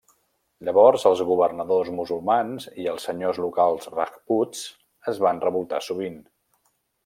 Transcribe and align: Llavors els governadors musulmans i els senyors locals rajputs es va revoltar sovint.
Llavors 0.69 1.03
els 1.09 1.19
governadors 1.31 1.91
musulmans 1.97 2.67
i 2.85 2.87
els 2.93 3.05
senyors 3.09 3.41
locals 3.45 3.87
rajputs 3.95 4.67
es 5.15 5.23
va 5.27 5.37
revoltar 5.47 5.87
sovint. 5.93 6.21